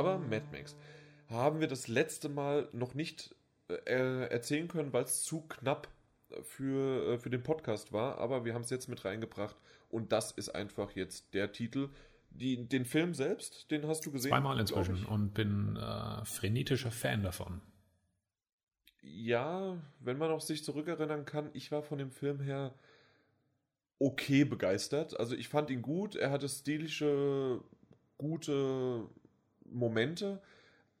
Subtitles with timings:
[0.00, 0.76] aber Mad Max
[1.28, 3.34] haben wir das letzte Mal noch nicht
[3.68, 5.88] äh, erzählen können, weil es zu knapp
[6.42, 9.56] für, äh, für den Podcast war, aber wir haben es jetzt mit reingebracht
[9.88, 11.90] und das ist einfach jetzt der Titel.
[12.32, 14.30] Die, den Film selbst, den hast du gesehen?
[14.30, 17.60] Zweimal inzwischen und bin äh, frenetischer Fan davon.
[19.02, 22.74] Ja, wenn man auch sich zurückerinnern kann, ich war von dem Film her
[23.98, 25.18] okay begeistert.
[25.18, 27.60] Also ich fand ihn gut, er hatte stilische,
[28.16, 29.08] gute
[29.72, 30.40] Momente,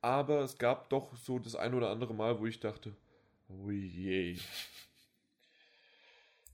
[0.00, 2.94] aber es gab doch so das ein oder andere Mal, wo ich dachte,
[3.48, 4.36] oh je.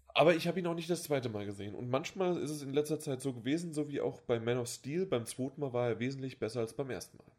[0.08, 1.74] Aber ich habe ihn auch nicht das zweite Mal gesehen.
[1.74, 4.66] Und manchmal ist es in letzter Zeit so gewesen, so wie auch bei Man of
[4.66, 5.04] Steel.
[5.04, 7.30] Beim zweiten Mal war er wesentlich besser als beim ersten Mal.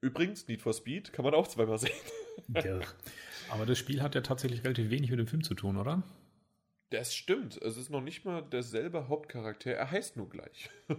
[0.00, 1.92] Übrigens, Need for Speed kann man auch zweimal sehen.
[2.48, 2.80] Ja.
[3.50, 6.02] Aber das Spiel hat ja tatsächlich relativ wenig mit dem Film zu tun, oder?
[6.92, 7.56] Das stimmt.
[7.62, 9.72] Es ist noch nicht mal derselbe Hauptcharakter.
[9.72, 10.70] Er heißt nur gleich.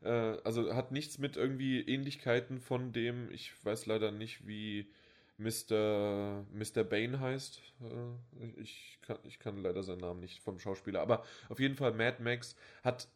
[0.00, 4.92] Äh, also hat nichts mit irgendwie Ähnlichkeiten von dem, ich weiß leider nicht, wie
[5.38, 6.46] Mr.
[6.52, 6.84] Mr.
[6.84, 7.60] Bane heißt.
[7.80, 11.00] Äh, ich kann, ich kann leider seinen Namen nicht vom Schauspieler.
[11.00, 13.08] Aber auf jeden Fall, Mad Max hat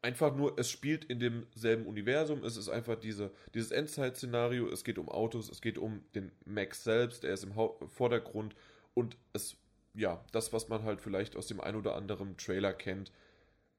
[0.00, 2.42] einfach nur, es spielt in demselben Universum.
[2.42, 4.66] Es ist einfach diese, dieses Endzeit-Szenario.
[4.70, 7.24] Es geht um Autos, es geht um den Max selbst.
[7.24, 8.54] Er ist im Vordergrund.
[8.94, 9.58] Und es,
[9.94, 13.12] ja, das, was man halt vielleicht aus dem ein oder anderen Trailer kennt.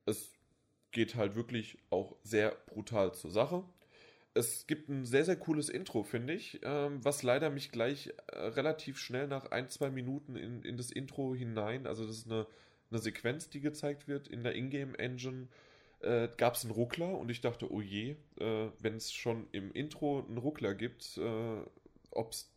[0.06, 0.34] Es
[0.92, 3.64] geht halt wirklich auch sehr brutal zur Sache
[4.36, 8.38] es gibt ein sehr, sehr cooles Intro, finde ich, ähm, was leider mich gleich äh,
[8.38, 12.46] relativ schnell nach ein, zwei Minuten in, in das Intro hinein, also das ist eine,
[12.92, 15.48] eine Sequenz, die gezeigt wird in der Ingame-Engine,
[16.02, 19.72] äh, gab es einen Ruckler und ich dachte, oh je, äh, wenn es schon im
[19.72, 21.62] Intro einen Ruckler gibt, äh,
[22.12, 22.54] ob es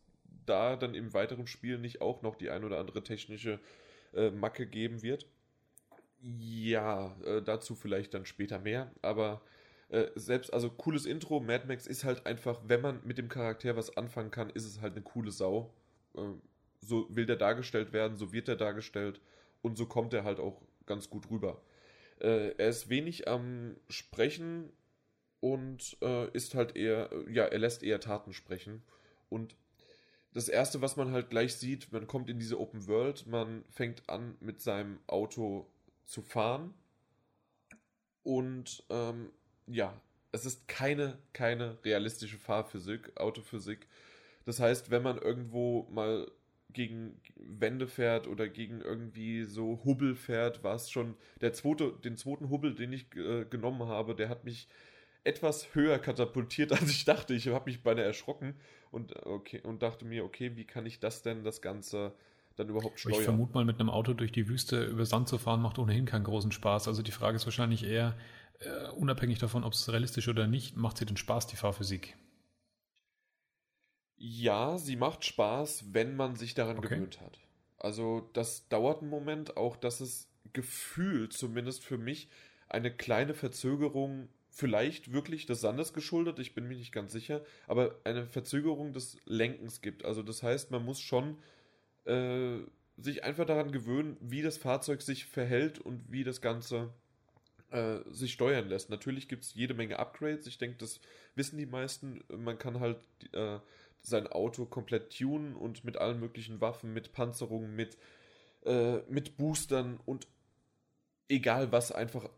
[0.49, 3.59] da dann im weiteren Spiel nicht auch noch die ein oder andere technische
[4.13, 5.27] äh, Macke geben wird.
[6.21, 9.41] Ja, äh, dazu vielleicht dann später mehr, aber
[9.89, 13.77] äh, selbst, also cooles Intro, Mad Max ist halt einfach, wenn man mit dem Charakter
[13.77, 15.73] was anfangen kann, ist es halt eine coole Sau.
[16.15, 16.21] Äh,
[16.81, 19.21] so will der dargestellt werden, so wird er dargestellt
[19.61, 21.61] und so kommt er halt auch ganz gut rüber.
[22.19, 24.71] Äh, er ist wenig am Sprechen
[25.39, 28.83] und äh, ist halt eher, ja, er lässt eher Taten sprechen.
[29.29, 29.55] Und
[30.33, 34.07] das erste, was man halt gleich sieht, man kommt in diese Open World, man fängt
[34.09, 35.67] an mit seinem Auto
[36.05, 36.73] zu fahren
[38.23, 39.31] und ähm,
[39.67, 39.99] ja,
[40.31, 43.87] es ist keine, keine realistische Fahrphysik, Autophysik.
[44.45, 46.29] Das heißt, wenn man irgendwo mal
[46.71, 52.15] gegen Wände fährt oder gegen irgendwie so Hubbel fährt, war es schon der zweite, den
[52.15, 54.67] zweiten Hubbel, den ich äh, genommen habe, der hat mich
[55.29, 57.33] etwas höher katapultiert, als ich dachte.
[57.33, 58.55] Ich habe mich beinahe erschrocken
[58.91, 62.13] und okay und dachte mir, okay, wie kann ich das denn das Ganze
[62.55, 63.19] dann überhaupt steuern?
[63.19, 66.05] Ich vermute mal, mit einem Auto durch die Wüste über Sand zu fahren macht ohnehin
[66.05, 66.87] keinen großen Spaß.
[66.87, 68.15] Also die Frage ist wahrscheinlich eher,
[68.65, 72.17] Uh, unabhängig davon, ob es realistisch oder nicht, macht sie den Spaß, die Fahrphysik?
[74.17, 76.89] Ja, sie macht Spaß, wenn man sich daran okay.
[76.95, 77.39] gewöhnt hat.
[77.77, 82.27] Also das dauert einen Moment, auch dass es gefühlt, zumindest für mich,
[82.67, 84.27] eine kleine Verzögerung,
[84.59, 89.17] vielleicht wirklich des Sandes geschuldet, ich bin mir nicht ganz sicher, aber eine Verzögerung des
[89.25, 90.03] Lenkens gibt.
[90.03, 91.37] Also das heißt, man muss schon
[92.03, 92.57] äh,
[92.97, 96.89] sich einfach daran gewöhnen, wie das Fahrzeug sich verhält und wie das Ganze
[97.71, 98.89] äh, sich steuern lässt.
[98.89, 100.45] Natürlich gibt es jede Menge Upgrades.
[100.45, 100.99] Ich denke, das
[101.35, 102.21] wissen die meisten.
[102.27, 102.97] Man kann halt
[103.31, 103.59] äh,
[104.01, 107.97] sein Auto komplett tunen und mit allen möglichen Waffen, mit Panzerungen, mit,
[108.65, 110.27] äh, mit Boostern und
[111.29, 112.29] egal was einfach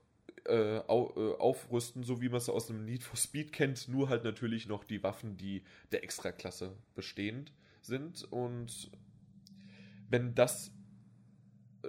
[0.47, 4.24] äh, äh, aufrüsten, so wie man es aus einem Need for Speed kennt, nur halt
[4.24, 8.24] natürlich noch die Waffen, die der Extraklasse bestehend sind.
[8.31, 8.91] Und
[10.09, 10.72] wenn das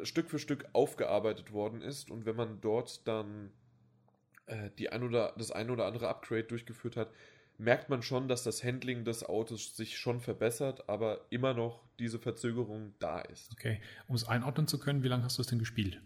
[0.02, 3.50] Stück für Stück aufgearbeitet worden ist und wenn man dort dann
[4.46, 7.10] äh, die ein oder, das ein oder andere Upgrade durchgeführt hat,
[7.58, 12.18] merkt man schon, dass das Handling des Autos sich schon verbessert, aber immer noch diese
[12.18, 13.52] Verzögerung da ist.
[13.52, 16.00] Okay, um es einordnen zu können, wie lange hast du es denn gespielt?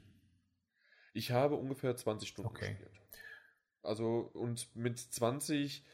[1.16, 2.68] Ich habe ungefähr 20 Stunden okay.
[2.70, 3.00] gespielt.
[3.82, 5.84] Also und mit 20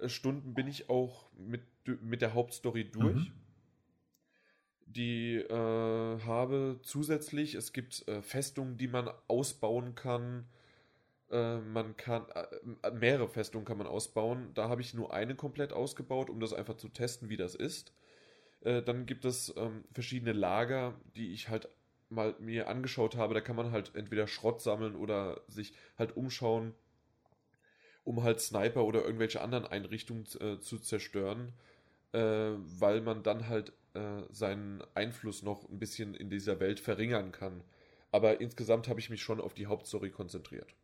[0.00, 1.62] äh, Stunden bin ich auch mit,
[2.02, 3.30] mit der Hauptstory durch.
[3.30, 3.46] Mhm
[4.96, 10.46] die äh, habe zusätzlich, es gibt äh, Festungen, die man ausbauen kann.
[11.30, 12.26] Äh, man kann
[12.82, 14.52] äh, mehrere Festungen kann man ausbauen.
[14.54, 17.92] Da habe ich nur eine komplett ausgebaut, um das einfach zu testen, wie das ist.
[18.60, 21.68] Äh, dann gibt es ähm, verschiedene Lager, die ich halt
[22.08, 23.34] mal mir angeschaut habe.
[23.34, 26.74] Da kann man halt entweder Schrott sammeln oder sich halt umschauen,
[28.04, 31.52] um halt Sniper oder irgendwelche anderen Einrichtungen äh, zu zerstören,
[32.12, 37.62] weil man dann halt äh, seinen Einfluss noch ein bisschen in dieser Welt verringern kann.
[38.12, 40.74] Aber insgesamt habe ich mich schon auf die Hauptstory konzentriert.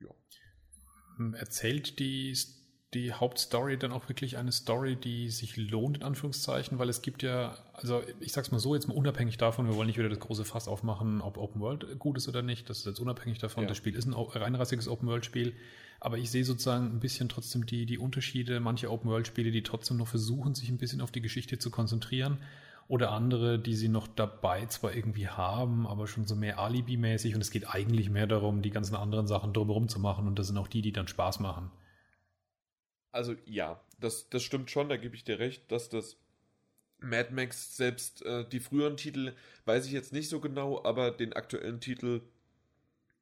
[0.00, 0.10] Ja.
[1.34, 2.36] Erzählt die
[2.94, 6.78] die Hauptstory dann auch wirklich eine Story, die sich lohnt, in Anführungszeichen?
[6.78, 9.88] Weil es gibt ja, also ich sag's mal so, jetzt mal unabhängig davon, wir wollen
[9.88, 12.70] nicht wieder das große Fass aufmachen, ob Open World gut ist oder nicht.
[12.70, 13.64] Das ist jetzt unabhängig davon.
[13.64, 13.68] Ja.
[13.68, 15.54] Das Spiel ist ein reinrassiges Open World Spiel.
[15.98, 19.62] Aber ich sehe sozusagen ein bisschen trotzdem die, die Unterschiede, manche Open World Spiele, die
[19.62, 22.38] trotzdem noch versuchen, sich ein bisschen auf die Geschichte zu konzentrieren
[22.88, 27.40] oder andere, die sie noch dabei zwar irgendwie haben, aber schon so mehr Alibi-mäßig und
[27.40, 30.58] es geht eigentlich mehr darum, die ganzen anderen Sachen drumherum zu machen und das sind
[30.58, 31.70] auch die, die dann Spaß machen.
[33.16, 36.16] Also ja, das, das stimmt schon, da gebe ich dir recht, dass das
[36.98, 39.34] Mad Max selbst äh, die früheren Titel
[39.64, 42.20] weiß ich jetzt nicht so genau, aber den aktuellen Titel,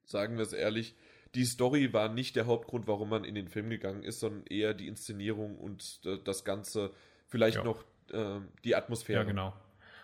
[0.05, 0.95] sagen wir es ehrlich,
[1.33, 4.73] die Story war nicht der Hauptgrund, warum man in den Film gegangen ist, sondern eher
[4.73, 6.91] die Inszenierung und äh, das Ganze,
[7.27, 7.63] vielleicht ja.
[7.63, 9.19] noch äh, die Atmosphäre.
[9.19, 9.53] Ja, genau.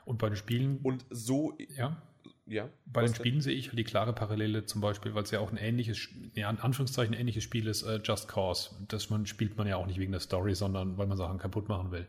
[0.06, 0.80] Und bei den Spielen.
[0.84, 1.58] Und so.
[1.78, 2.02] Ja.
[2.46, 2.70] Ja.
[2.86, 5.52] Bei den Spielen sehe ich halt die klare Parallele zum Beispiel, weil es ja auch
[5.52, 8.72] ein ähnliches, ja, in Anführungszeichen ein ähnliches Spiel ist, äh, Just Cause.
[8.88, 11.70] Das man, spielt man ja auch nicht wegen der Story, sondern weil man Sachen kaputt
[11.70, 12.08] machen will.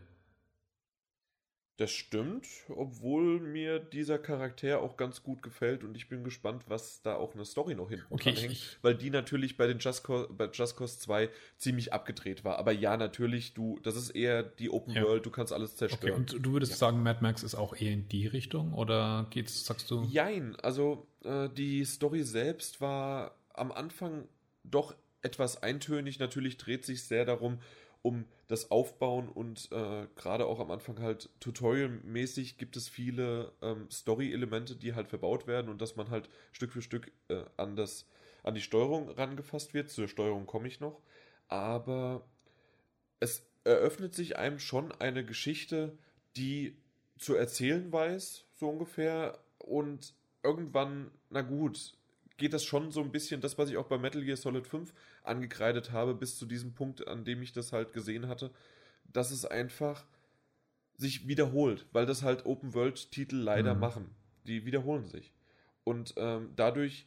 [1.79, 7.01] Das stimmt, obwohl mir dieser Charakter auch ganz gut gefällt und ich bin gespannt, was
[7.01, 10.05] da auch eine Story noch hinten okay, hängt, ich, weil die natürlich bei den Just
[10.05, 12.59] Cause, bei Just Cause 2 ziemlich abgedreht war.
[12.59, 15.03] Aber ja, natürlich, du, das ist eher die Open ja.
[15.03, 16.13] World, du kannst alles zerstören.
[16.13, 16.79] Okay, und du würdest ja.
[16.79, 20.05] sagen, Mad Max ist auch eher in die Richtung oder geht's, sagst du?
[20.05, 24.29] Jein, also äh, die Story selbst war am Anfang
[24.63, 26.19] doch etwas eintönig.
[26.19, 27.59] Natürlich dreht sich sehr darum,
[28.03, 33.89] um das Aufbauen und äh, gerade auch am Anfang halt Tutorial-mäßig gibt es viele ähm,
[33.91, 38.07] Story-Elemente, die halt verbaut werden und dass man halt Stück für Stück äh, an, das,
[38.43, 39.89] an die Steuerung rangefasst wird.
[39.91, 41.01] Zur Steuerung komme ich noch.
[41.47, 42.27] Aber
[43.21, 45.97] es eröffnet sich einem schon eine Geschichte,
[46.37, 46.77] die
[47.19, 49.39] zu erzählen weiß, so ungefähr.
[49.59, 51.97] Und irgendwann, na gut,
[52.43, 54.93] geht das schon so ein bisschen, das, was ich auch bei Metal Gear Solid 5
[55.23, 58.51] angekreidet habe, bis zu diesem Punkt, an dem ich das halt gesehen hatte,
[59.05, 60.05] dass es einfach
[60.97, 63.81] sich wiederholt, weil das halt Open-World-Titel leider mhm.
[63.81, 64.11] machen.
[64.49, 65.33] Die wiederholen sich.
[65.85, 67.07] Und ähm, dadurch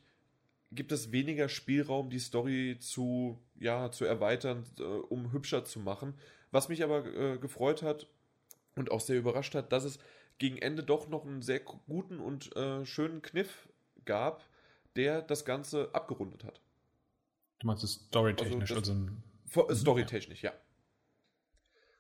[0.72, 6.14] gibt es weniger Spielraum, die Story zu, ja, zu erweitern, äh, um hübscher zu machen.
[6.52, 8.08] Was mich aber äh, gefreut hat
[8.76, 10.00] und auch sehr überrascht hat, dass es
[10.38, 13.68] gegen Ende doch noch einen sehr guten und äh, schönen Kniff
[14.06, 14.46] gab,
[14.96, 16.62] der das Ganze abgerundet hat.
[17.60, 20.54] Du meinst es storytechnisch, also, also ein, storytechnisch, ja.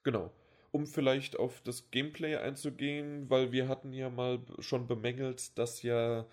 [0.03, 0.31] Genau.
[0.71, 6.25] Um vielleicht auf das Gameplay einzugehen, weil wir hatten ja mal schon bemängelt, dass ja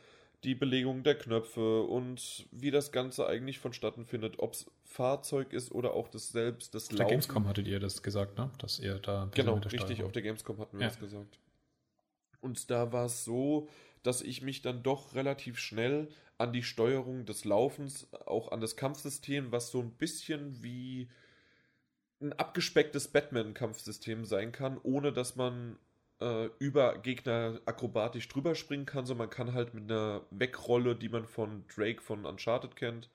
[0.44, 5.70] die Belegung der Knöpfe und wie das Ganze eigentlich vonstatten findet, ob es Fahrzeug ist
[5.70, 8.50] oder auch das selbst, das Auf der Gamescom hattet ihr das gesagt, ne?
[8.58, 10.88] Dass ihr da genau richtig auf der Gamescom hatten wir ja.
[10.88, 11.38] das gesagt.
[12.40, 13.68] Und da war es so,
[14.02, 16.08] dass ich mich dann doch relativ schnell
[16.42, 21.08] an die Steuerung des Laufens, auch an das Kampfsystem, was so ein bisschen wie
[22.20, 25.78] ein abgespecktes Batman-Kampfsystem sein kann, ohne dass man
[26.20, 31.08] äh, über Gegner akrobatisch drüber springen kann, sondern man kann halt mit einer Wegrolle, die
[31.08, 33.08] man von Drake von Uncharted kennt,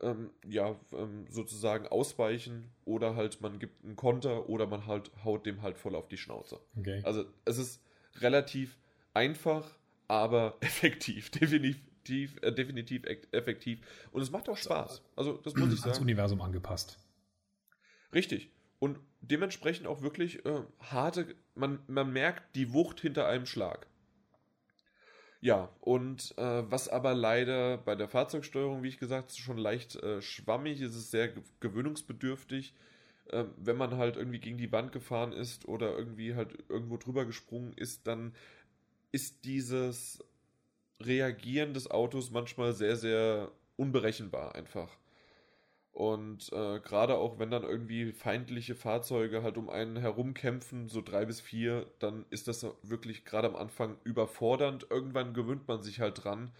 [0.00, 5.46] ähm, ja, ähm, sozusagen ausweichen oder halt man gibt einen Konter oder man halt haut
[5.46, 6.58] dem halt voll auf die Schnauze.
[6.76, 7.02] Okay.
[7.04, 7.80] Also es ist
[8.16, 8.76] relativ
[9.14, 9.78] einfach,
[10.08, 13.80] aber effektiv, definitiv definitiv, äh, definitiv effektiv.
[14.12, 15.02] Und es macht auch Spaß.
[15.16, 15.90] Also, das muss ich sagen.
[15.90, 16.98] Ans Universum angepasst.
[18.14, 18.50] Richtig.
[18.78, 23.86] Und dementsprechend auch wirklich äh, harte, man, man merkt die Wucht hinter einem Schlag.
[25.40, 30.22] Ja, und äh, was aber leider bei der Fahrzeugsteuerung, wie ich gesagt, schon leicht äh,
[30.22, 32.74] schwammig ist, ist sehr gewöhnungsbedürftig.
[33.26, 37.24] Äh, wenn man halt irgendwie gegen die Wand gefahren ist oder irgendwie halt irgendwo drüber
[37.24, 38.34] gesprungen ist, dann
[39.10, 40.24] ist dieses
[41.02, 44.96] Reagieren des Autos manchmal sehr, sehr unberechenbar einfach.
[45.92, 51.26] Und äh, gerade auch wenn dann irgendwie feindliche Fahrzeuge halt um einen herumkämpfen, so drei
[51.26, 54.86] bis vier, dann ist das wirklich gerade am Anfang überfordernd.
[54.88, 56.50] Irgendwann gewöhnt man sich halt dran.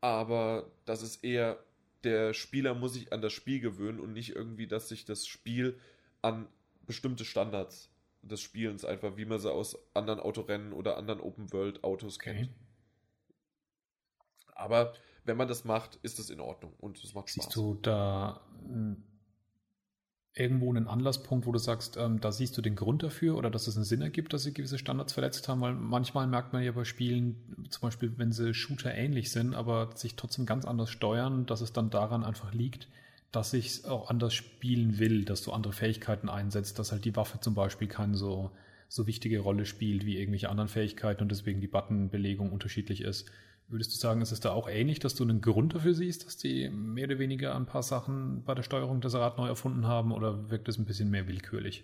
[0.00, 1.62] Aber das ist eher,
[2.02, 5.78] der Spieler muss sich an das Spiel gewöhnen und nicht irgendwie, dass sich das Spiel
[6.22, 6.48] an
[6.84, 7.88] bestimmte Standards
[8.22, 12.34] des Spielens einfach, wie man sie aus anderen Autorennen oder anderen Open-World-Autos okay.
[12.34, 12.50] kennt.
[14.52, 14.92] Aber
[15.24, 17.44] wenn man das macht, ist es in Ordnung und es macht Spaß.
[17.44, 19.02] Siehst du da hm,
[20.34, 23.66] irgendwo einen Anlasspunkt, wo du sagst, ähm, da siehst du den Grund dafür oder dass
[23.66, 25.60] es einen Sinn ergibt, dass sie gewisse Standards verletzt haben?
[25.60, 29.90] Weil manchmal merkt man ja bei Spielen, zum Beispiel, wenn sie Shooter ähnlich sind, aber
[29.94, 32.88] sich trotzdem ganz anders steuern, dass es dann daran einfach liegt,
[33.30, 37.40] dass ich auch anders spielen will, dass du andere Fähigkeiten einsetzt, dass halt die Waffe
[37.40, 38.50] zum Beispiel keine so,
[38.88, 43.30] so wichtige Rolle spielt wie irgendwelche anderen Fähigkeiten und deswegen die Buttonbelegung unterschiedlich ist.
[43.72, 46.36] Würdest du sagen, ist es da auch ähnlich, dass du einen Grund dafür siehst, dass
[46.36, 50.12] die mehr oder weniger ein paar Sachen bei der Steuerung des Rad neu erfunden haben
[50.12, 51.82] oder wirkt es ein bisschen mehr willkürlich?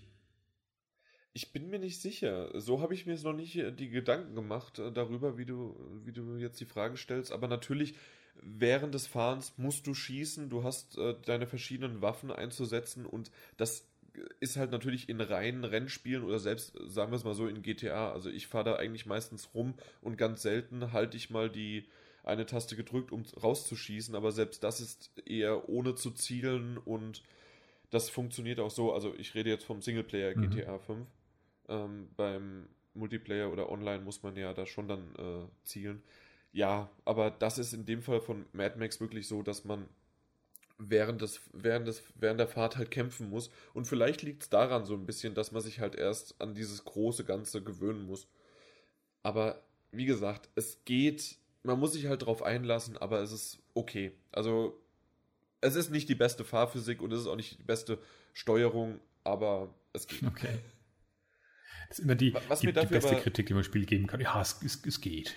[1.32, 2.50] Ich bin mir nicht sicher.
[2.60, 5.80] So habe ich mir jetzt noch nicht äh, die Gedanken gemacht äh, darüber, wie du,
[6.04, 7.32] wie du jetzt die Frage stellst.
[7.32, 7.94] Aber natürlich,
[8.42, 13.88] während des Fahrens musst du schießen, du hast äh, deine verschiedenen Waffen einzusetzen und das
[14.40, 18.12] ist halt natürlich in reinen Rennspielen oder selbst, sagen wir es mal so, in GTA.
[18.12, 21.86] Also ich fahre da eigentlich meistens rum und ganz selten halte ich mal die
[22.24, 27.22] eine Taste gedrückt, um rauszuschießen, aber selbst das ist eher ohne zu zielen und
[27.90, 28.92] das funktioniert auch so.
[28.92, 30.50] Also ich rede jetzt vom Singleplayer mhm.
[30.50, 31.06] GTA 5.
[31.68, 36.02] Ähm, beim Multiplayer oder Online muss man ja da schon dann äh, zielen.
[36.52, 39.86] Ja, aber das ist in dem Fall von Mad Max wirklich so, dass man
[40.78, 43.50] während, des, während, des, während der Fahrt halt kämpfen muss.
[43.74, 46.84] Und vielleicht liegt es daran so ein bisschen, dass man sich halt erst an dieses
[46.84, 48.28] große Ganze gewöhnen muss.
[49.22, 54.12] Aber wie gesagt, es geht, man muss sich halt drauf einlassen, aber es ist okay.
[54.30, 54.80] Also
[55.60, 57.98] es ist nicht die beste Fahrphysik und es ist auch nicht die beste
[58.32, 60.22] Steuerung, aber es geht.
[60.28, 60.58] Okay.
[61.88, 64.20] Das ist immer die, die, die beste Kritik, die man Spiel geben kann.
[64.20, 65.34] Ja, es, es, es geht.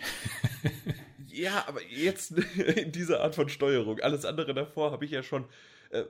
[1.32, 2.32] Ja, aber jetzt
[2.76, 4.00] in dieser Art von Steuerung.
[4.00, 5.46] Alles andere davor habe ich ja schon,
[5.90, 6.04] äh,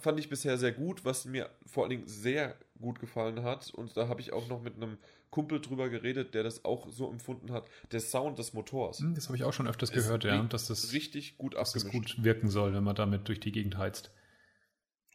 [0.00, 3.70] fand ich bisher sehr gut, was mir vor allen Dingen sehr gut gefallen hat.
[3.70, 4.98] Und da habe ich auch noch mit einem
[5.30, 7.66] Kumpel drüber geredet, der das auch so empfunden hat.
[7.92, 9.00] Der Sound des Motors.
[9.00, 10.42] Hm, das habe ich auch schon öfters gehört, ja.
[10.44, 13.76] Dass das richtig gut dass das gut wirken soll, wenn man damit durch die Gegend
[13.76, 14.10] heizt.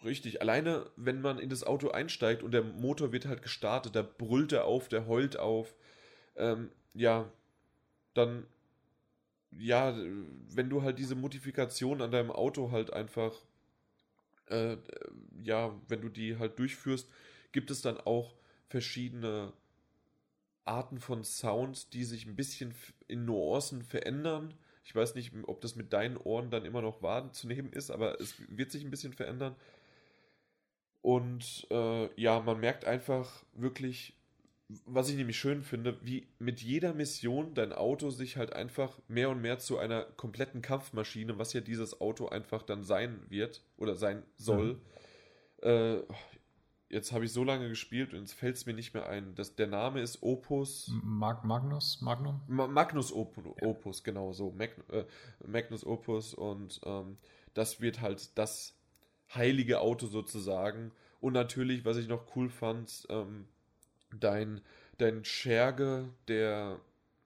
[0.03, 4.01] Richtig, alleine wenn man in das Auto einsteigt und der Motor wird halt gestartet, da
[4.01, 5.73] brüllt er auf, der heult auf.
[6.35, 7.31] Ähm, ja,
[8.13, 8.45] dann
[9.57, 9.95] ja,
[10.49, 13.33] wenn du halt diese Modifikation an deinem Auto halt einfach,
[14.47, 14.77] äh,
[15.43, 17.09] ja, wenn du die halt durchführst,
[17.51, 18.35] gibt es dann auch
[18.67, 19.53] verschiedene
[20.65, 22.73] Arten von Sounds, die sich ein bisschen
[23.07, 24.53] in Nuancen verändern.
[24.85, 28.35] Ich weiß nicht, ob das mit deinen Ohren dann immer noch wahrzunehmen ist, aber es
[28.49, 29.55] wird sich ein bisschen verändern.
[31.01, 34.15] Und äh, ja, man merkt einfach wirklich,
[34.85, 39.29] was ich nämlich schön finde, wie mit jeder Mission dein Auto sich halt einfach mehr
[39.29, 43.95] und mehr zu einer kompletten Kampfmaschine, was ja dieses Auto einfach dann sein wird oder
[43.95, 44.75] sein soll.
[45.61, 45.69] Mhm.
[45.69, 46.03] Äh,
[46.89, 49.35] jetzt habe ich so lange gespielt und jetzt fällt es mir nicht mehr ein.
[49.35, 50.91] Das, der Name ist Opus.
[51.03, 52.01] Mag Magnus?
[52.01, 52.41] Magnum?
[52.47, 53.67] Ma Magnus Op ja.
[53.67, 54.51] Opus, genau so.
[54.51, 55.05] Mag äh,
[55.45, 57.17] Magnus Opus und ähm,
[57.53, 58.77] das wird halt das
[59.33, 60.91] heilige Auto sozusagen.
[61.19, 63.47] Und natürlich, was ich noch cool fand, ähm,
[64.19, 64.61] dein,
[64.97, 66.79] dein Scherge, der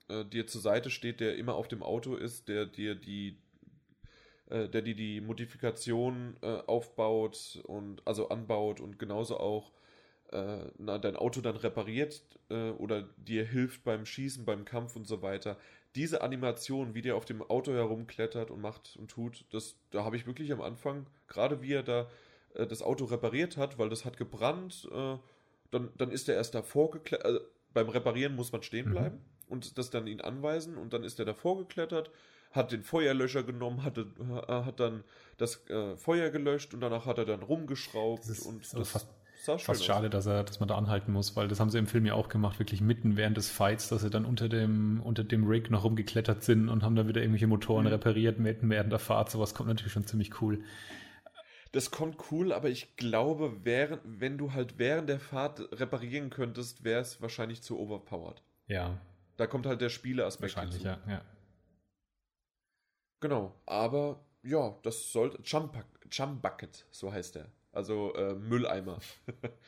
[0.10, 3.38] äh, dir zur Seite steht, der immer auf dem Auto ist, der dir die
[4.50, 9.72] äh, der dir die Modifikation äh, aufbaut und also anbaut und genauso auch
[10.32, 15.08] äh, na, dein Auto dann repariert äh, oder dir hilft beim Schießen, beim Kampf und
[15.08, 15.58] so weiter.
[15.96, 20.16] Diese Animation, wie der auf dem Auto herumklettert und macht und tut, das, da habe
[20.16, 22.10] ich wirklich am Anfang, gerade wie er da
[22.54, 25.18] das Auto repariert hat, weil das hat gebrannt, äh,
[25.72, 27.26] dann, dann ist er erst davor geklettert.
[27.26, 27.40] Also
[27.74, 28.92] beim Reparieren muss man stehen mhm.
[28.92, 29.52] bleiben mhm.
[29.52, 32.10] und das dann ihn anweisen und dann ist er davor geklettert,
[32.52, 35.04] hat den Feuerlöscher genommen, hatte, äh, hat dann
[35.38, 39.08] das äh, Feuer gelöscht und danach hat er dann rumgeschraubt das und das fast,
[39.64, 42.06] fast schade, dass er, dass man da anhalten muss, weil das haben sie im Film
[42.06, 45.46] ja auch gemacht, wirklich mitten während des Fights, dass sie dann unter dem, unter dem
[45.46, 47.92] Rig noch rumgeklettert sind und haben dann wieder irgendwelche Motoren mhm.
[47.92, 49.30] repariert mitten während der Fahrt.
[49.30, 50.64] Sowas kommt natürlich schon ziemlich cool
[51.78, 56.84] das kommt cool, aber ich glaube, während, wenn du halt während der Fahrt reparieren könntest,
[56.84, 58.42] wäre es wahrscheinlich zu overpowered.
[58.66, 59.00] Ja.
[59.36, 61.22] Da kommt halt der Spieleaspekt Wahrscheinlich, ja, ja.
[63.20, 65.40] Genau, aber ja, das sollte.
[65.44, 65.70] Chum
[66.42, 67.46] Bucket, so heißt der.
[67.72, 68.98] Also äh, Mülleimer.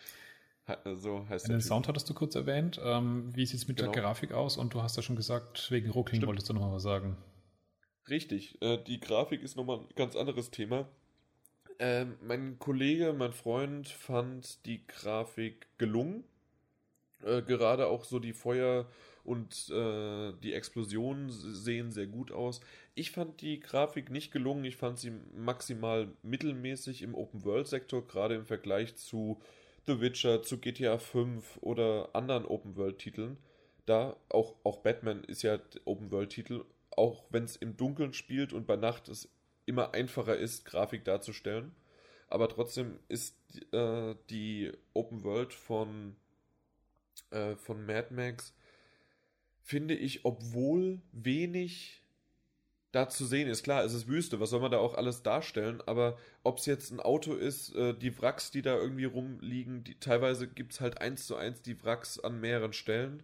[0.96, 1.58] so heißt der.
[1.58, 2.82] Den Sound hattest du kurz erwähnt.
[2.84, 3.92] Ähm, wie sieht es mit genau.
[3.92, 4.58] der Grafik aus?
[4.58, 7.18] Und du hast ja schon gesagt, wegen Ruckling wolltest du nochmal was sagen.
[8.10, 10.88] Richtig, äh, die Grafik ist nochmal ein ganz anderes Thema.
[11.80, 16.26] Ähm, mein Kollege, mein Freund fand die Grafik gelungen.
[17.24, 18.86] Äh, gerade auch so die Feuer
[19.24, 22.60] und äh, die Explosionen sehen sehr gut aus.
[22.96, 24.66] Ich fand die Grafik nicht gelungen.
[24.66, 29.42] Ich fand sie maximal mittelmäßig im Open-World-Sektor, gerade im Vergleich zu
[29.88, 33.38] The Witcher, zu GTA 5 oder anderen Open-World-Titeln.
[33.86, 38.76] Da auch, auch Batman ist ja Open-World-Titel, auch wenn es im Dunkeln spielt und bei
[38.76, 39.30] Nacht ist
[39.70, 41.72] immer einfacher ist, Grafik darzustellen.
[42.28, 43.36] Aber trotzdem ist
[43.72, 46.16] äh, die Open World von,
[47.32, 48.54] äh, von Mad Max,
[49.64, 52.02] finde ich, obwohl wenig
[52.92, 53.64] da zu sehen ist.
[53.64, 56.92] Klar, es ist Wüste, was soll man da auch alles darstellen, aber ob es jetzt
[56.92, 61.00] ein Auto ist, äh, die Wracks, die da irgendwie rumliegen, die, teilweise gibt es halt
[61.00, 63.24] eins zu eins die Wracks an mehreren Stellen.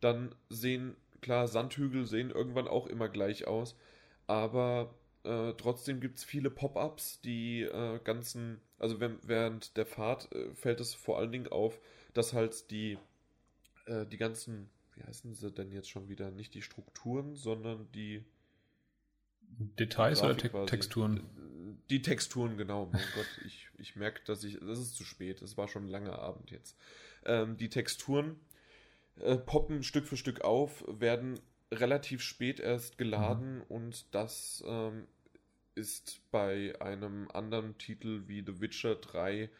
[0.00, 3.74] Dann sehen, klar, Sandhügel sehen irgendwann auch immer gleich aus
[4.28, 10.32] aber äh, trotzdem gibt es viele Pop-ups, die äh, ganzen, also wenn, während der Fahrt
[10.32, 11.80] äh, fällt es vor allen Dingen auf,
[12.14, 12.98] dass halt die,
[13.86, 18.24] äh, die ganzen, wie heißen sie denn jetzt schon wieder, nicht die Strukturen, sondern die
[19.40, 20.66] Details oder Te quasi.
[20.66, 21.78] Texturen?
[21.90, 22.86] Die Texturen, genau.
[22.86, 25.90] Mein Gott, ich, ich merke, dass ich, das ist zu spät, es war schon ein
[25.90, 26.76] langer Abend jetzt.
[27.24, 28.36] Ähm, die Texturen
[29.20, 31.40] äh, poppen Stück für Stück auf, werden
[31.72, 33.64] relativ spät erst geladen mhm.
[33.68, 35.06] und das ähm,
[35.74, 39.50] ist bei einem anderen Titel wie The Witcher 3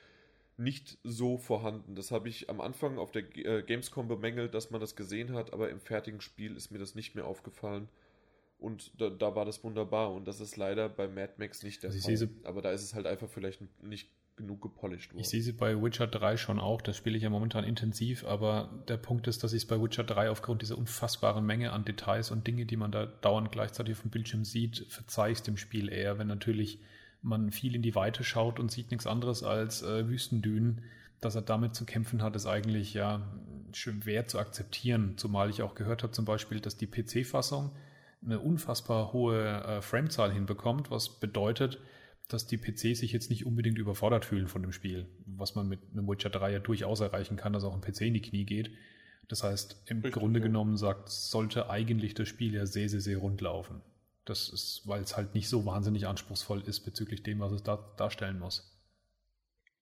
[0.57, 1.95] nicht so vorhanden.
[1.95, 5.53] Das habe ich am Anfang auf der äh, Gamescom bemängelt, dass man das gesehen hat,
[5.53, 7.89] aber im fertigen Spiel ist mir das nicht mehr aufgefallen.
[8.59, 10.13] Und da, da war das wunderbar.
[10.13, 12.29] Und das ist leider bei Mad Max nicht der also Fall.
[12.43, 15.21] Aber da ist es halt einfach vielleicht nicht genug gepolished worden.
[15.21, 18.71] Ich sehe sie bei Witcher 3 schon auch, das spiele ich ja momentan intensiv, aber
[18.89, 22.31] der Punkt ist, dass ich es bei Witcher 3 aufgrund dieser unfassbaren Menge an Details
[22.31, 25.91] und Dinge, die man da dauernd gleichzeitig auf dem Bildschirm sieht, verzeih ich dem Spiel
[25.91, 26.81] eher, wenn natürlich
[27.21, 30.83] man viel in die Weite schaut und sieht nichts anderes als äh, Wüstendünen,
[31.21, 33.29] dass er damit zu kämpfen hat, ist eigentlich ja
[33.73, 37.73] schwer zu akzeptieren, zumal ich auch gehört habe zum Beispiel, dass die PC-Fassung
[38.25, 41.79] eine unfassbar hohe äh, Framezahl hinbekommt, was bedeutet,
[42.29, 45.81] dass die PCs sich jetzt nicht unbedingt überfordert fühlen von dem Spiel, was man mit
[45.93, 48.71] einem Witcher 3 ja durchaus erreichen kann, dass auch ein PC in die Knie geht.
[49.29, 50.47] Das heißt, im Richtig, Grunde ja.
[50.47, 53.81] genommen sagt, sollte eigentlich das Spiel ja sehr, sehr, sehr rund laufen.
[54.25, 57.77] Das ist, weil es halt nicht so wahnsinnig anspruchsvoll ist bezüglich dem, was es da,
[57.97, 58.75] darstellen muss.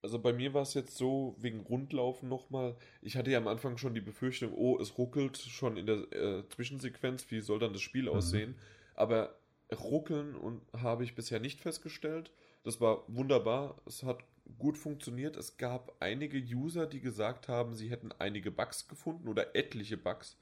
[0.02, 3.76] Also bei mir war es jetzt so, wegen Rundlaufen nochmal, ich hatte ja am Anfang
[3.76, 7.82] schon die Befürchtung, oh, es ruckelt schon in der äh, Zwischensequenz, wie soll dann das
[7.82, 8.10] Spiel mhm.
[8.10, 8.54] aussehen?
[8.94, 9.36] Aber
[9.72, 12.30] Ruckeln und habe ich bisher nicht festgestellt.
[12.62, 13.80] Das war wunderbar.
[13.86, 14.18] Es hat
[14.58, 15.36] gut funktioniert.
[15.36, 20.36] Es gab einige User, die gesagt haben, sie hätten einige Bugs gefunden oder etliche Bugs.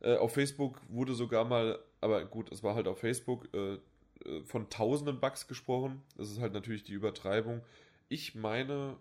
[0.00, 4.42] Äh, auf Facebook wurde sogar mal, aber gut, es war halt auf Facebook, äh, äh
[4.44, 6.02] von tausenden Bugs gesprochen.
[6.16, 7.62] Das ist halt natürlich die Übertreibung.
[8.08, 8.96] Ich meine,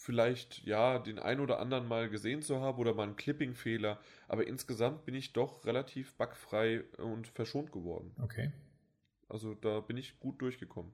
[0.00, 4.46] vielleicht ja den ein oder anderen mal gesehen zu haben oder mal einen Clipping-Fehler, aber
[4.46, 8.14] insgesamt bin ich doch relativ bugfrei und verschont geworden.
[8.22, 8.52] Okay.
[9.28, 10.92] Also da bin ich gut durchgekommen.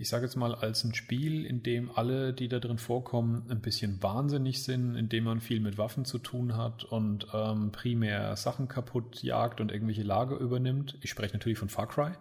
[0.00, 3.60] Ich sage jetzt mal, als ein Spiel, in dem alle, die da drin vorkommen, ein
[3.60, 8.34] bisschen wahnsinnig sind, in dem man viel mit Waffen zu tun hat und ähm, primär
[8.36, 10.96] Sachen kaputt jagt und irgendwelche Lager übernimmt.
[11.02, 12.12] Ich spreche natürlich von Far Cry.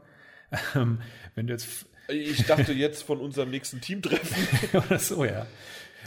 [0.76, 1.00] Ähm,
[1.36, 4.80] wenn du jetzt ich dachte jetzt von unserem nächsten Teamtreffen.
[4.88, 5.46] oder so, ja.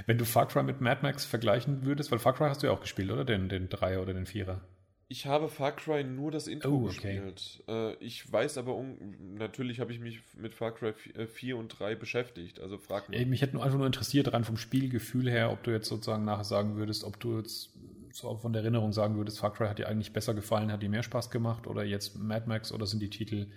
[0.07, 2.73] Wenn du Far Cry mit Mad Max vergleichen würdest, weil Far Cry hast du ja
[2.73, 3.25] auch gespielt, oder?
[3.25, 4.61] Den, den Dreier oder den Vierer.
[5.09, 7.21] Ich habe Far Cry nur das Intro oh, okay.
[7.21, 7.63] gespielt.
[7.69, 8.83] Äh, ich weiß aber,
[9.21, 12.61] natürlich habe ich mich mit Far Cry 4 äh, und 3 beschäftigt.
[12.61, 13.27] Also frag mich.
[13.27, 16.45] Mich hätte nur einfach nur interessiert, rein vom Spielgefühl her, ob du jetzt sozusagen nachher
[16.45, 17.71] sagen würdest, ob du jetzt
[18.11, 20.89] so von der Erinnerung sagen würdest, Far Cry hat dir eigentlich besser gefallen, hat dir
[20.89, 23.49] mehr Spaß gemacht oder jetzt Mad Max oder sind die Titel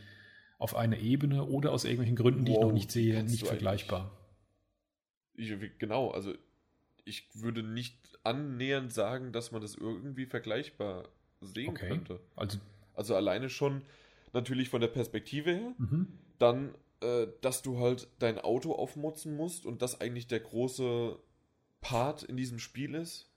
[0.57, 4.11] auf einer Ebene oder aus irgendwelchen Gründen, die wow, ich noch nicht sehe, nicht vergleichbar.
[5.33, 6.33] Ich, genau, also
[7.03, 11.09] ich würde nicht annähernd sagen, dass man das irgendwie vergleichbar
[11.41, 11.89] sehen okay.
[11.89, 12.19] könnte.
[12.35, 12.57] Also,
[12.93, 13.83] also alleine schon
[14.33, 16.07] natürlich von der Perspektive her, mhm.
[16.39, 21.17] dann, äh, dass du halt dein Auto aufmutzen musst und das eigentlich der große
[21.81, 23.29] Part in diesem Spiel ist.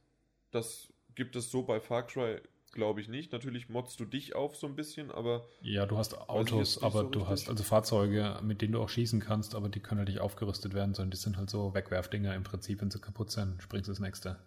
[0.50, 2.40] Das gibt es so bei Far Cry
[2.72, 3.32] glaube ich nicht.
[3.32, 5.46] Natürlich modst du dich auf so ein bisschen, aber.
[5.60, 9.20] Ja, du hast Autos, aber so du hast also Fahrzeuge, mit denen du auch schießen
[9.20, 12.44] kannst, aber die können halt nicht aufgerüstet werden, sondern die sind halt so Wegwerfdinger im
[12.44, 14.38] Prinzip, wenn sie kaputt sind, springst du das nächste.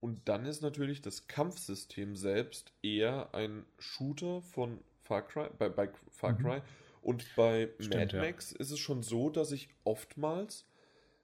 [0.00, 5.90] Und dann ist natürlich das Kampfsystem selbst eher ein Shooter von Far Cry, bei, bei
[6.10, 6.38] Far mhm.
[6.38, 6.56] Cry.
[6.56, 6.62] Mhm.
[7.02, 8.60] Und bei Stimmt, Mad Max ja.
[8.60, 10.66] ist es schon so, dass ich oftmals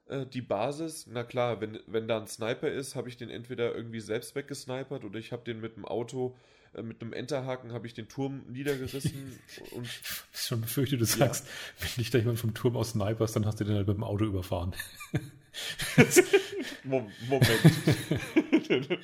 [0.08, 3.74] äh, die Basis, na klar, wenn, wenn da ein Sniper ist, habe ich den entweder
[3.74, 6.36] irgendwie selbst weggesnipert oder ich habe den mit dem Auto,
[6.74, 9.38] äh, mit einem Enterhaken, habe ich den Turm niedergerissen.
[9.72, 10.00] und ich
[10.32, 11.10] schon befürchtet, du ja.
[11.10, 11.46] sagst,
[11.80, 14.04] wenn dich da jemand vom Turm aus sniperst, dann hast du den halt mit dem
[14.04, 14.74] Auto überfahren.
[16.84, 17.10] Moment.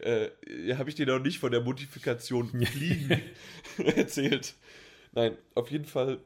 [0.00, 0.30] äh,
[0.74, 3.20] habe ich dir noch nicht von der Modifikation fliegen
[3.78, 4.54] erzählt.
[5.12, 6.20] Nein, auf jeden Fall,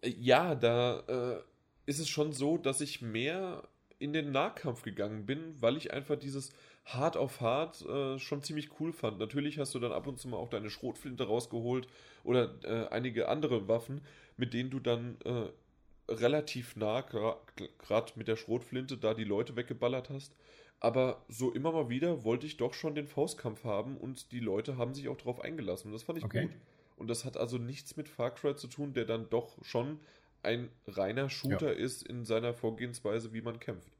[0.00, 1.51] äh, ja, da äh,
[1.86, 3.68] ist es schon so, dass ich mehr
[3.98, 6.50] in den Nahkampf gegangen bin, weil ich einfach dieses
[6.84, 9.18] Hard auf Hard äh, schon ziemlich cool fand.
[9.18, 11.86] Natürlich hast du dann ab und zu mal auch deine Schrotflinte rausgeholt
[12.24, 14.00] oder äh, einige andere Waffen,
[14.36, 20.10] mit denen du dann äh, relativ nah, gerade mit der Schrotflinte, da die Leute weggeballert
[20.10, 20.34] hast.
[20.80, 24.76] Aber so immer mal wieder wollte ich doch schon den Faustkampf haben und die Leute
[24.76, 25.88] haben sich auch darauf eingelassen.
[25.88, 26.46] Und das fand ich okay.
[26.46, 26.50] gut.
[26.96, 30.00] Und das hat also nichts mit Far Cry zu tun, der dann doch schon
[30.42, 31.78] ein reiner Shooter ja.
[31.78, 33.92] ist in seiner Vorgehensweise, wie man kämpft.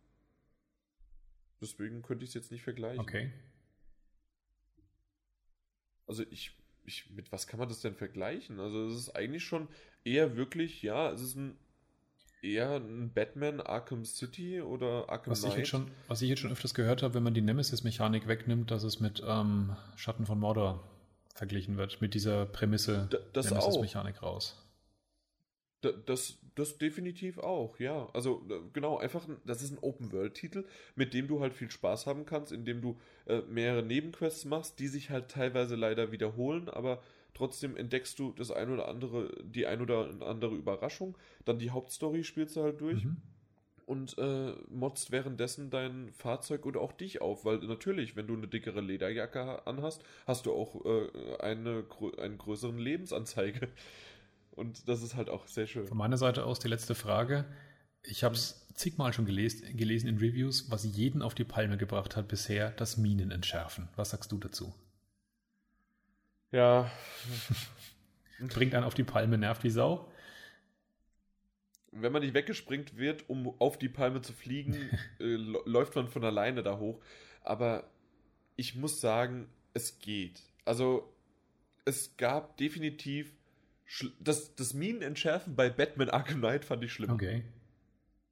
[1.61, 3.01] Deswegen könnte ich es jetzt nicht vergleichen.
[3.01, 3.33] Okay.
[6.07, 8.61] Also ich ich, mit was kann man das denn vergleichen?
[8.61, 9.69] Also es ist eigentlich schon
[10.05, 11.57] eher wirklich, ja, es ist ein
[12.43, 15.53] eher ein Batman Arkham City oder Arkham was Knight.
[15.53, 18.73] Ich jetzt schon, was ich jetzt schon öfters gehört habe, wenn man die Nemesis-Mechanik wegnimmt,
[18.73, 20.83] dass es mit ähm, Schatten von Mordor
[21.35, 24.59] verglichen wird, mit dieser Prämisse Nemesis-Mechanik raus.
[25.83, 28.09] Das, das definitiv auch, ja.
[28.13, 28.43] Also
[28.73, 30.65] genau, einfach, das ist ein Open-World-Titel,
[30.95, 34.89] mit dem du halt viel Spaß haben kannst, indem du äh, mehrere Nebenquests machst, die
[34.89, 37.03] sich halt teilweise leider wiederholen, aber
[37.35, 41.17] trotzdem entdeckst du das ein oder andere, die ein oder andere Überraschung.
[41.45, 43.05] Dann die Hauptstory spielst du halt durch.
[43.05, 43.17] Mhm.
[43.85, 48.47] Und äh, motzt währenddessen dein Fahrzeug oder auch dich auf, weil natürlich, wenn du eine
[48.47, 51.85] dickere Lederjacke anhast, hast du auch äh, eine,
[52.19, 53.69] einen größeren Lebensanzeige.
[54.55, 55.87] Und das ist halt auch sehr schön.
[55.87, 57.47] Von meiner Seite aus die letzte Frage.
[58.03, 62.17] Ich habe es zigmal schon gelesen, gelesen in Reviews, was jeden auf die Palme gebracht
[62.17, 63.89] hat bisher, das Minen entschärfen.
[63.97, 64.75] Was sagst du dazu?
[66.51, 66.91] Ja.
[68.49, 70.11] Bringt einen auf die Palme, nervt wie Sau.
[71.93, 74.75] Wenn man nicht weggespringt wird, um auf die Palme zu fliegen,
[75.21, 77.01] äh, läuft man von alleine da hoch.
[77.43, 77.91] Aber
[78.57, 80.43] ich muss sagen, es geht.
[80.65, 81.11] Also,
[81.85, 83.33] es gab definitiv
[84.21, 87.11] das, das Minenentschärfen bei Batman Arkham Knight fand ich schlimm.
[87.11, 87.43] Okay.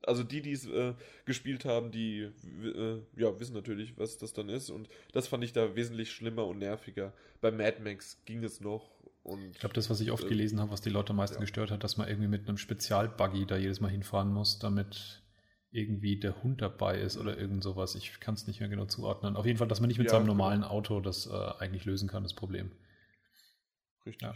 [0.03, 0.95] Also die, die es äh,
[1.27, 4.71] gespielt haben, die äh, ja, wissen natürlich, was das dann ist.
[4.71, 7.13] Und das fand ich da wesentlich schlimmer und nerviger.
[7.43, 8.91] Bei Mad Max ging es noch.
[9.23, 11.37] Und, ich glaube, das, was ich oft äh, gelesen habe, was die Leute am meisten
[11.37, 11.41] ja.
[11.41, 15.23] gestört hat, dass man irgendwie mit einem Spezialbuggy da jedes Mal hinfahren muss, damit
[15.71, 17.95] irgendwie der Hund dabei ist oder irgend sowas.
[17.95, 19.37] Ich kann es nicht mehr genau zuordnen.
[19.37, 20.35] Auf jeden Fall, dass man nicht mit ja, seinem genau.
[20.35, 20.73] normalen genau.
[20.73, 22.73] Auto das äh, eigentlich lösen kann, das Problem.
[24.07, 24.23] Richtig.
[24.23, 24.35] Ja.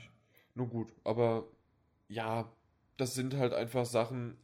[0.54, 1.48] Nun gut, aber
[2.08, 2.52] ja,
[2.96, 4.36] das sind halt einfach Sachen,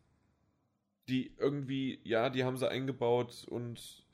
[1.08, 4.04] die irgendwie, ja, die haben sie eingebaut und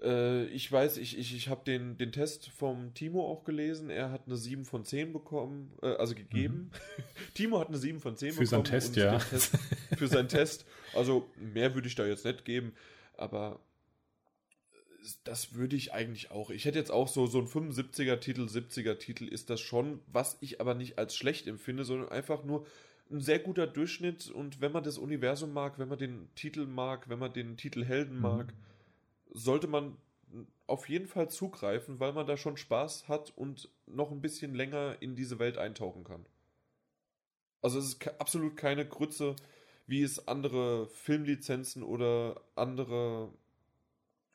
[0.00, 3.90] äh, ich weiß, ich, ich, ich habe den, den Test vom Timo auch gelesen.
[3.90, 6.70] Er hat eine 7 von 10 bekommen, äh, also gegeben.
[6.72, 7.02] Mhm.
[7.34, 8.64] Timo hat eine 7 von 10 für bekommen.
[8.64, 9.18] Für seinen Test, ja.
[9.18, 9.58] Test,
[9.96, 10.66] für seinen Test.
[10.94, 12.74] Also mehr würde ich da jetzt nicht geben,
[13.16, 13.60] aber
[15.24, 16.50] das würde ich eigentlich auch.
[16.50, 20.38] Ich hätte jetzt auch so, so ein 75er Titel, 70er Titel ist das schon, was
[20.40, 22.66] ich aber nicht als schlecht empfinde, sondern einfach nur
[23.10, 24.30] ein sehr guter Durchschnitt.
[24.30, 27.84] Und wenn man das Universum mag, wenn man den Titel mag, wenn man den Titel
[27.84, 28.22] Helden mhm.
[28.22, 28.54] mag,
[29.32, 29.96] sollte man
[30.66, 34.96] auf jeden Fall zugreifen, weil man da schon Spaß hat und noch ein bisschen länger
[35.00, 36.26] in diese Welt eintauchen kann.
[37.62, 39.34] Also es ist absolut keine Grütze,
[39.86, 43.32] wie es andere Filmlizenzen oder andere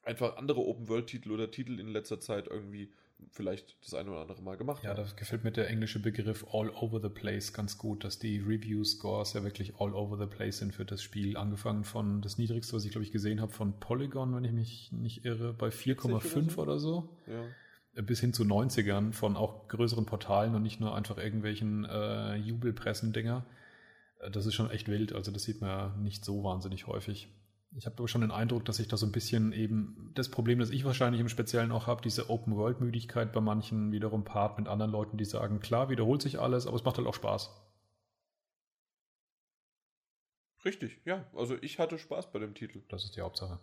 [0.03, 2.91] einfach andere Open-World-Titel oder Titel in letzter Zeit irgendwie
[3.31, 4.97] vielleicht das eine oder andere Mal gemacht ja, haben.
[4.97, 8.39] Ja, das gefällt mir der englische Begriff all over the place ganz gut, dass die
[8.39, 11.37] Review-Scores ja wirklich all over the place sind für das Spiel.
[11.37, 14.91] Angefangen von das niedrigste, was ich glaube ich gesehen habe, von Polygon, wenn ich mich
[14.91, 17.09] nicht irre, bei 4,5 oder so.
[17.27, 18.01] Ja.
[18.01, 23.45] Bis hin zu 90ern von auch größeren Portalen und nicht nur einfach irgendwelchen äh, Jubelpressen-Dinger.
[24.19, 27.29] Äh, das ist schon echt wild, also das sieht man ja nicht so wahnsinnig häufig.
[27.75, 30.59] Ich habe aber schon den Eindruck, dass sich da so ein bisschen eben das Problem,
[30.59, 34.91] das ich wahrscheinlich im Speziellen auch habe, diese Open-World-Müdigkeit bei manchen wiederum paart mit anderen
[34.91, 37.49] Leuten, die sagen, klar, wiederholt sich alles, aber es macht halt auch Spaß.
[40.65, 41.25] Richtig, ja.
[41.33, 42.83] Also ich hatte Spaß bei dem Titel.
[42.89, 43.59] Das ist die Hauptsache.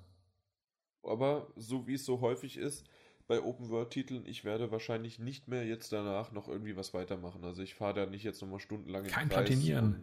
[1.02, 2.86] Aber so wie es so häufig ist
[3.26, 7.44] bei Open-World-Titeln, ich werde wahrscheinlich nicht mehr jetzt danach noch irgendwie was weitermachen.
[7.44, 10.02] Also ich fahre da nicht jetzt nochmal stundenlang Kein Platinieren.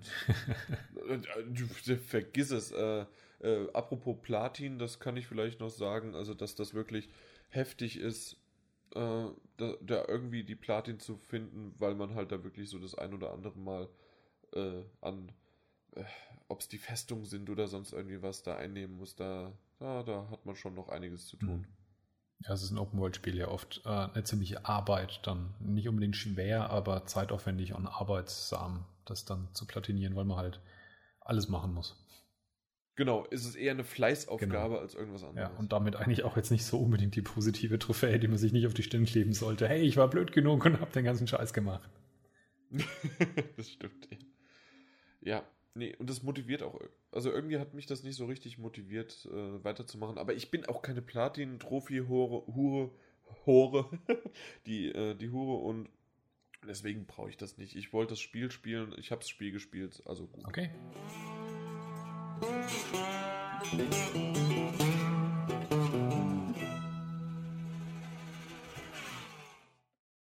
[1.09, 2.71] Und, äh, vergiss es.
[2.71, 3.05] Äh,
[3.39, 7.09] äh, apropos Platin, das kann ich vielleicht noch sagen, also dass das wirklich
[7.49, 8.37] heftig ist,
[8.95, 12.95] äh, da, da, irgendwie die Platin zu finden, weil man halt da wirklich so das
[12.95, 13.89] ein oder andere Mal
[14.53, 15.31] äh, an,
[15.95, 16.03] äh,
[16.47, 20.29] ob es die Festungen sind oder sonst irgendwie was da einnehmen muss, da, da, da
[20.29, 21.67] hat man schon noch einiges zu tun.
[22.39, 26.69] Ja, es ist ein Open-World-Spiel ja oft äh, eine ziemliche Arbeit, dann nicht unbedingt schwer,
[26.69, 30.61] aber zeitaufwendig und arbeitsam, das dann zu platinieren, weil man halt
[31.19, 31.95] alles machen muss.
[32.97, 34.77] Genau, ist es eher eine Fleißaufgabe genau.
[34.79, 35.51] als irgendwas anderes.
[35.51, 38.53] Ja, und damit eigentlich auch jetzt nicht so unbedingt die positive Trophäe, die man sich
[38.53, 39.67] nicht auf die Stirn kleben sollte.
[39.67, 41.87] Hey, ich war blöd genug und hab den ganzen Scheiß gemacht.
[43.55, 44.07] das stimmt.
[45.21, 45.43] Ja,
[45.75, 46.81] nee, und das motiviert auch.
[47.11, 50.17] Also irgendwie hat mich das nicht so richtig motiviert, äh, weiterzumachen.
[50.17, 52.91] Aber ich bin auch keine Platin-Trophy-Hure, Hure,
[53.45, 53.89] Hure,
[54.65, 55.87] die, äh, die Hure und
[56.67, 57.75] deswegen brauche ich das nicht.
[57.75, 60.45] Ich wollte das Spiel spielen, ich habe das Spiel gespielt, also gut.
[60.45, 60.71] Okay.
[62.39, 62.71] Thank
[63.73, 65.26] you.